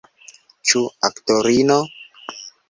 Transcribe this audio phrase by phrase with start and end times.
[0.69, 1.79] Ĉu aktorino?